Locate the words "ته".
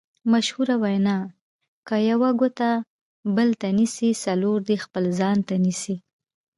3.59-3.67, 5.47-5.55